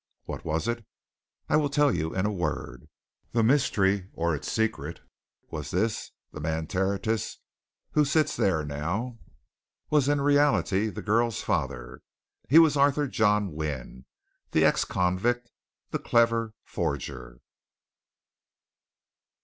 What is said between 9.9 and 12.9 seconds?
was in reality the girl's father! He was